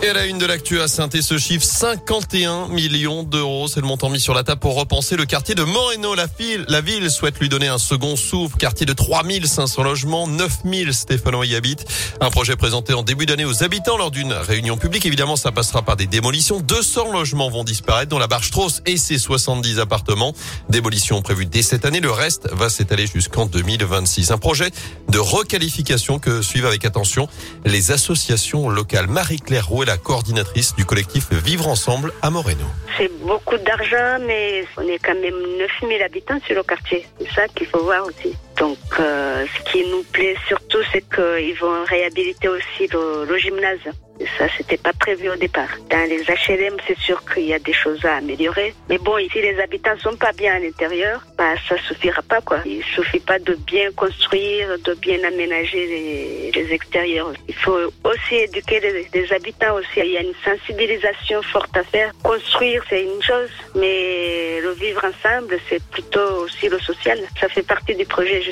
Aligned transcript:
Et 0.00 0.10
à 0.10 0.12
la 0.12 0.26
une 0.26 0.38
de 0.38 0.46
l'actu 0.46 0.80
à 0.80 0.86
saint 0.86 1.08
ce 1.10 1.38
chiffre 1.38 1.64
51 1.64 2.68
millions 2.68 3.24
d'euros. 3.24 3.66
C'est 3.66 3.80
le 3.80 3.86
montant 3.86 4.10
mis 4.10 4.20
sur 4.20 4.32
la 4.32 4.44
table 4.44 4.60
pour 4.60 4.76
repenser 4.76 5.16
le 5.16 5.26
quartier 5.26 5.56
de 5.56 5.64
Moreno. 5.64 6.14
La 6.14 6.26
ville, 6.38 6.64
la 6.68 6.80
ville 6.80 7.10
souhaite 7.10 7.40
lui 7.40 7.48
donner 7.48 7.66
un 7.66 7.78
second 7.78 8.14
souffle. 8.14 8.56
Quartier 8.58 8.86
de 8.86 8.92
3500 8.92 9.82
logements, 9.82 10.28
9000 10.28 10.94
Stéphanois 10.94 11.46
y 11.46 11.56
habitent. 11.56 11.84
Un 12.20 12.30
projet 12.30 12.54
présenté 12.54 12.94
en 12.94 13.02
début 13.02 13.26
d'année 13.26 13.44
aux 13.44 13.64
habitants 13.64 13.96
lors 13.96 14.12
d'une 14.12 14.32
réunion 14.32 14.76
publique. 14.76 15.04
Évidemment, 15.04 15.34
ça 15.34 15.50
passera 15.50 15.82
par 15.82 15.96
des 15.96 16.06
démolitions. 16.06 16.60
200 16.60 17.10
logements 17.10 17.50
vont 17.50 17.64
disparaître, 17.64 18.10
dont 18.10 18.20
la 18.20 18.28
barre 18.28 18.44
Strauss 18.44 18.82
et 18.86 18.98
ses 18.98 19.18
70 19.18 19.80
appartements. 19.80 20.32
Démolition 20.68 21.20
prévue 21.22 21.46
dès 21.46 21.62
cette 21.62 21.84
année. 21.84 21.98
Le 21.98 22.12
reste 22.12 22.48
va 22.52 22.70
s'étaler 22.70 23.08
jusqu'en 23.08 23.46
2026. 23.46 24.30
Un 24.30 24.38
projet 24.38 24.70
de 25.08 25.18
requalification 25.18 26.20
que 26.20 26.40
suivent 26.40 26.66
avec 26.66 26.84
attention 26.84 27.28
les 27.64 27.90
associations 27.90 28.68
locales. 28.68 29.08
Marie-Claire 29.08 29.66
la 29.88 29.96
coordinatrice 29.96 30.74
du 30.76 30.84
collectif 30.84 31.32
Vivre 31.32 31.66
Ensemble 31.66 32.12
à 32.20 32.28
Moreno. 32.28 32.66
C'est 32.98 33.10
beaucoup 33.22 33.56
d'argent, 33.56 34.22
mais 34.26 34.62
on 34.76 34.82
est 34.82 34.98
quand 34.98 35.14
même 35.14 35.34
9000 35.58 36.02
habitants 36.02 36.38
sur 36.46 36.56
le 36.56 36.62
quartier. 36.62 37.06
C'est 37.18 37.30
ça 37.32 37.48
qu'il 37.48 37.66
faut 37.68 37.82
voir 37.82 38.04
aussi. 38.04 38.36
Donc, 38.58 38.78
euh, 38.98 39.46
ce 39.46 39.70
qui 39.70 39.88
nous 39.88 40.02
plaît 40.04 40.36
surtout, 40.46 40.78
c'est 40.92 41.04
qu'ils 41.14 41.54
vont 41.58 41.84
réhabiliter 41.84 42.48
aussi 42.48 42.88
le 42.92 43.38
gymnase. 43.38 43.94
Ça, 44.36 44.46
c'était 44.56 44.76
pas 44.76 44.92
prévu 44.92 45.30
au 45.30 45.36
départ. 45.36 45.68
Dans 45.90 46.08
les 46.08 46.22
HLM, 46.22 46.76
c'est 46.86 46.98
sûr 46.98 47.22
qu'il 47.24 47.44
y 47.44 47.54
a 47.54 47.58
des 47.58 47.72
choses 47.72 48.04
à 48.04 48.16
améliorer. 48.16 48.74
Mais 48.88 48.98
bon, 48.98 49.16
si 49.32 49.40
les 49.40 49.58
habitants 49.60 49.96
sont 49.98 50.16
pas 50.16 50.32
bien 50.32 50.56
à 50.56 50.58
l'intérieur, 50.58 51.24
bah, 51.36 51.54
ça 51.68 51.76
suffira 51.86 52.22
pas, 52.22 52.40
quoi. 52.40 52.58
Il 52.66 52.82
suffit 52.82 53.20
pas 53.20 53.38
de 53.38 53.54
bien 53.54 53.92
construire, 53.92 54.76
de 54.80 54.94
bien 54.94 55.22
aménager 55.22 55.86
les, 55.86 56.50
les 56.52 56.72
extérieurs. 56.72 57.32
Il 57.46 57.54
faut 57.54 57.78
aussi 58.04 58.34
éduquer 58.34 58.80
les, 58.80 59.32
habitants 59.32 59.74
aussi. 59.76 60.00
Il 60.00 60.10
y 60.12 60.16
a 60.16 60.22
une 60.22 60.34
sensibilisation 60.44 61.42
forte 61.42 61.76
à 61.76 61.84
faire. 61.84 62.12
Construire, 62.22 62.82
c'est 62.88 63.04
une 63.04 63.22
chose, 63.22 63.50
mais 63.76 64.60
le 64.60 64.72
vivre 64.72 65.04
ensemble, 65.04 65.58
c'est 65.68 65.82
plutôt 65.90 66.44
aussi 66.44 66.68
le 66.68 66.80
social. 66.80 67.20
Ça 67.40 67.48
fait 67.48 67.62
partie 67.62 67.94
du 67.94 68.04
projet, 68.04 68.42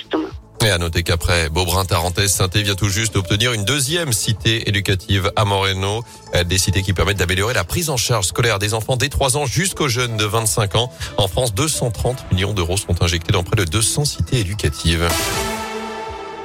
Et 0.65 0.71
à 0.71 0.79
noter 0.79 1.03
qu'après 1.03 1.49
Beaubrun, 1.49 1.85
Tarentaise, 1.85 2.33
saint 2.33 2.49
vient 2.49 2.75
tout 2.75 2.89
juste 2.89 3.15
d'obtenir 3.15 3.53
une 3.53 3.65
deuxième 3.65 4.13
cité 4.13 4.69
éducative 4.69 5.31
à 5.37 5.45
Moreno. 5.45 6.03
Euh, 6.35 6.45
des 6.45 6.59
cités 6.59 6.83
qui 6.83 6.93
permettent 6.93 7.19
d'améliorer 7.19 7.55
la 7.55 7.65
prise 7.65 7.91
en 7.91 7.97
charge 7.97 8.27
scolaire 8.27 8.59
des 8.59 8.75
enfants 8.75 8.97
dès 8.97 9.09
3 9.09 9.37
ans 9.37 9.47
jusqu'aux 9.47 9.89
jeunes 9.89 10.17
de 10.17 10.25
25 10.25 10.75
ans. 10.77 10.91
En 11.19 11.29
France, 11.29 11.55
230 11.55 12.33
millions 12.33 12.55
d'euros 12.55 12.77
sont 12.77 13.03
injectés 13.03 13.33
dans 13.33 13.45
près 13.45 13.57
de 13.57 13.65
200 13.65 14.07
cités 14.07 14.41
éducatives. 14.41 15.07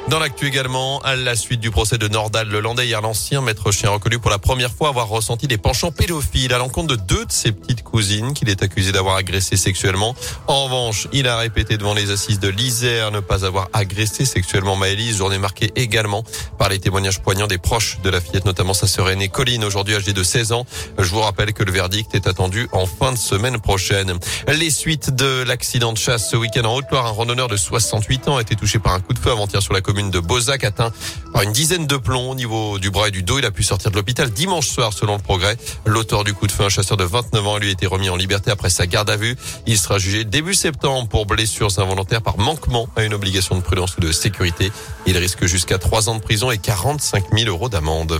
Dans 0.07 0.19
l'actu 0.19 0.47
également, 0.47 0.99
à 1.01 1.15
la 1.15 1.35
suite 1.35 1.61
du 1.61 1.71
procès 1.71 1.97
de 1.97 2.07
Nordal 2.07 2.49
Lelandais, 2.49 2.85
hier 2.85 3.01
l'ancien 3.01 3.39
maître 3.39 3.71
chien 3.71 3.91
reconnu 3.91 4.19
pour 4.19 4.31
la 4.31 4.39
première 4.39 4.71
fois 4.71 4.89
avoir 4.89 5.07
ressenti 5.07 5.47
des 5.47 5.57
penchants 5.57 5.91
pédophiles 5.91 6.53
à 6.53 6.57
l'encontre 6.57 6.87
de 6.87 7.01
deux 7.01 7.25
de 7.25 7.31
ses 7.31 7.51
petites 7.51 7.83
cousines 7.83 8.33
qu'il 8.33 8.49
est 8.49 8.61
accusé 8.63 8.91
d'avoir 8.91 9.15
agressé 9.15 9.55
sexuellement. 9.55 10.15
En 10.47 10.65
revanche, 10.65 11.07
il 11.13 11.27
a 11.27 11.37
répété 11.37 11.77
devant 11.77 11.93
les 11.93 12.11
assises 12.11 12.39
de 12.39 12.49
l'Isère 12.49 13.11
ne 13.11 13.19
pas 13.19 13.45
avoir 13.45 13.69
agressé 13.73 14.25
sexuellement 14.25 14.75
Maëlys, 14.75 15.15
journée 15.15 15.37
marquée 15.37 15.71
également 15.75 16.23
par 16.57 16.69
les 16.69 16.79
témoignages 16.79 17.21
poignants 17.21 17.47
des 17.47 17.59
proches 17.59 17.99
de 18.03 18.09
la 18.09 18.19
fillette, 18.19 18.45
notamment 18.45 18.73
sa 18.73 18.87
sœur 18.87 19.09
aînée 19.09 19.29
Colline, 19.29 19.63
aujourd'hui 19.63 19.95
âgée 19.95 20.13
de 20.13 20.23
16 20.23 20.51
ans. 20.51 20.65
Je 20.97 21.09
vous 21.09 21.21
rappelle 21.21 21.53
que 21.53 21.63
le 21.63 21.71
verdict 21.71 22.15
est 22.15 22.27
attendu 22.27 22.67
en 22.73 22.85
fin 22.85 23.13
de 23.13 23.17
semaine 23.17 23.59
prochaine. 23.59 24.17
Les 24.47 24.71
suites 24.71 25.15
de 25.15 25.43
l'accident 25.43 25.93
de 25.93 25.97
chasse 25.97 26.29
ce 26.31 26.35
week-end 26.35 26.65
en 26.65 26.75
Haute-Loire, 26.75 27.05
un 27.05 27.11
randonneur 27.11 27.47
de 27.47 27.55
68 27.55 28.27
ans 28.27 28.37
a 28.37 28.41
été 28.41 28.55
touché 28.55 28.79
par 28.79 28.93
un 28.93 28.99
coup 28.99 29.13
de 29.13 29.19
feu 29.19 29.31
avant-hier 29.31 29.61
sur 29.61 29.73
la 29.73 29.79
commune 29.79 29.90
de 29.91 30.19
Bozac 30.19 30.63
atteint 30.63 30.91
par 31.33 31.43
une 31.43 31.51
dizaine 31.51 31.85
de 31.85 31.97
plombs 31.97 32.31
au 32.31 32.35
niveau 32.35 32.79
du 32.79 32.89
bras 32.89 33.09
et 33.09 33.11
du 33.11 33.23
dos. 33.23 33.39
Il 33.39 33.45
a 33.45 33.51
pu 33.51 33.63
sortir 33.63 33.91
de 33.91 33.97
l'hôpital 33.97 34.29
dimanche 34.29 34.67
soir 34.67 34.93
selon 34.93 35.17
le 35.17 35.21
progrès. 35.21 35.57
L'auteur 35.85 36.23
du 36.23 36.33
coup 36.33 36.47
de 36.47 36.51
feu, 36.51 36.63
un 36.63 36.69
chasseur 36.69 36.97
de 36.97 37.03
29 37.03 37.45
ans, 37.45 37.57
lui 37.57 37.67
a 37.67 37.71
été 37.71 37.85
remis 37.85 38.09
en 38.09 38.15
liberté 38.15 38.51
après 38.51 38.69
sa 38.69 38.87
garde 38.87 39.09
à 39.09 39.17
vue. 39.17 39.35
Il 39.67 39.77
sera 39.77 39.97
jugé 39.97 40.23
début 40.23 40.53
septembre 40.53 41.09
pour 41.09 41.25
blessures 41.25 41.77
involontaires 41.77 42.21
par 42.21 42.37
manquement 42.37 42.87
à 42.95 43.03
une 43.03 43.13
obligation 43.13 43.55
de 43.55 43.61
prudence 43.61 43.97
ou 43.97 44.01
de 44.01 44.11
sécurité. 44.11 44.71
Il 45.05 45.17
risque 45.17 45.45
jusqu'à 45.45 45.77
3 45.77 46.09
ans 46.09 46.15
de 46.15 46.21
prison 46.21 46.51
et 46.51 46.57
45 46.57 47.25
000 47.33 47.49
euros 47.49 47.67
d'amende. 47.67 48.19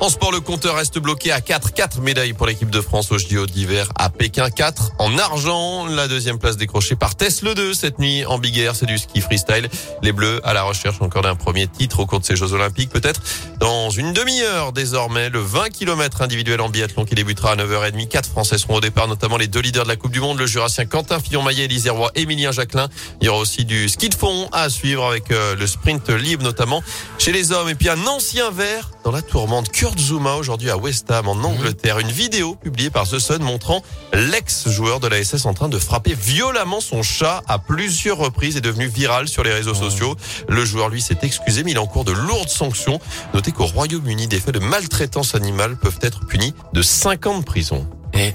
En 0.00 0.10
sport, 0.10 0.30
le 0.30 0.38
compteur 0.38 0.76
reste 0.76 1.00
bloqué 1.00 1.32
à 1.32 1.40
4. 1.40 1.72
4 1.72 2.00
médailles 2.00 2.32
pour 2.32 2.46
l'équipe 2.46 2.70
de 2.70 2.80
France 2.80 3.10
au 3.10 3.18
JO 3.18 3.46
d'hiver 3.46 3.88
à 3.96 4.10
Pékin. 4.10 4.48
4 4.48 4.92
en 4.98 5.18
argent. 5.18 5.86
La 5.86 6.06
deuxième 6.06 6.38
place 6.38 6.56
décrochée 6.56 6.94
par 6.94 7.16
Tesla 7.16 7.54
2 7.54 7.74
cette 7.74 7.98
nuit 7.98 8.24
en 8.24 8.38
Big 8.38 8.56
Air. 8.58 8.76
C'est 8.76 8.86
du 8.86 8.96
ski 8.96 9.20
freestyle. 9.20 9.68
Les 10.02 10.12
Bleus 10.12 10.40
à 10.44 10.52
la 10.52 10.62
recherche 10.62 11.02
encore 11.02 11.22
d'un 11.22 11.34
premier 11.34 11.66
titre 11.66 11.98
au 11.98 12.06
cours 12.06 12.20
de 12.20 12.24
ces 12.24 12.36
Jeux 12.36 12.52
Olympiques. 12.52 12.90
Peut-être 12.90 13.20
dans 13.58 13.90
une 13.90 14.12
demi-heure 14.12 14.72
désormais. 14.72 15.30
Le 15.30 15.40
20 15.40 15.70
km 15.70 16.22
individuel 16.22 16.60
en 16.60 16.68
biathlon 16.68 17.04
qui 17.04 17.16
débutera 17.16 17.52
à 17.52 17.56
9h30. 17.56 18.06
Quatre 18.06 18.30
Français 18.30 18.56
seront 18.56 18.76
au 18.76 18.80
départ, 18.80 19.08
notamment 19.08 19.36
les 19.36 19.48
deux 19.48 19.60
leaders 19.60 19.82
de 19.82 19.88
la 19.88 19.96
Coupe 19.96 20.12
du 20.12 20.20
Monde. 20.20 20.38
Le 20.38 20.46
Jurassien 20.46 20.86
Quentin 20.86 21.18
Fillon-Maillet, 21.18 21.64
Élisée 21.64 21.90
Roy, 21.90 22.12
Émilien 22.14 22.52
Jacquelin. 22.52 22.88
Il 23.20 23.26
y 23.26 23.28
aura 23.28 23.40
aussi 23.40 23.64
du 23.64 23.88
ski 23.88 24.08
de 24.08 24.14
fond 24.14 24.48
à 24.52 24.70
suivre 24.70 25.04
avec 25.04 25.32
euh, 25.32 25.56
le 25.56 25.66
sprint 25.66 26.08
libre 26.10 26.44
notamment 26.44 26.84
chez 27.18 27.32
les 27.32 27.50
hommes. 27.50 27.68
Et 27.68 27.74
puis 27.74 27.88
un 27.88 28.06
ancien 28.06 28.52
vert 28.52 28.90
dans 29.04 29.10
la 29.10 29.22
tourmente. 29.22 29.72
Kurt 29.88 30.00
Zuma 30.00 30.34
aujourd'hui 30.34 30.68
à 30.68 30.76
West 30.76 31.10
Ham 31.10 31.28
en 31.28 31.36
Angleterre. 31.44 31.98
Une 31.98 32.10
vidéo 32.10 32.56
publiée 32.56 32.90
par 32.90 33.08
The 33.08 33.18
Sun 33.18 33.42
montrant 33.42 33.82
l'ex-joueur 34.12 35.00
de 35.00 35.08
la 35.08 35.24
SS 35.24 35.46
en 35.46 35.54
train 35.54 35.70
de 35.70 35.78
frapper 35.78 36.12
violemment 36.12 36.80
son 36.80 37.02
chat 37.02 37.42
à 37.48 37.58
plusieurs 37.58 38.18
reprises 38.18 38.58
est 38.58 38.60
devenu 38.60 38.86
viral 38.86 39.28
sur 39.28 39.44
les 39.44 39.52
réseaux 39.52 39.72
sociaux. 39.72 40.14
Le 40.46 40.62
joueur 40.66 40.90
lui 40.90 41.00
s'est 41.00 41.16
excusé 41.22 41.64
mais 41.64 41.70
il 41.70 41.76
est 41.78 41.80
en 41.80 41.86
cours 41.86 42.04
de 42.04 42.12
lourdes 42.12 42.50
sanctions. 42.50 43.00
Notez 43.32 43.50
qu'au 43.50 43.64
Royaume-Uni 43.64 44.26
des 44.26 44.40
faits 44.40 44.52
de 44.52 44.58
maltraitance 44.58 45.34
animale 45.34 45.78
peuvent 45.78 46.00
être 46.02 46.26
punis 46.26 46.52
de 46.74 46.82
5 46.82 47.26
ans 47.26 47.38
de 47.38 47.44
prison. 47.44 47.88
Et 48.12 48.34